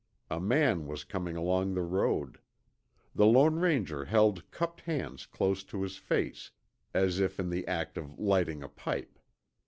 A 0.31 0.39
man 0.39 0.87
was 0.87 1.03
coming 1.03 1.35
along 1.37 1.75
the 1.75 1.83
road. 1.83 2.39
The 3.13 3.27
Lone 3.27 3.57
Ranger 3.57 4.05
held 4.05 4.49
cupped 4.49 4.81
hands 4.81 5.27
close 5.27 5.63
to 5.65 5.83
his 5.83 5.97
face, 5.97 6.49
as 6.91 7.19
if 7.19 7.39
in 7.39 7.51
the 7.51 7.67
act 7.67 7.97
of 7.99 8.17
lighting 8.17 8.63
a 8.63 8.67
pipe. 8.67 9.19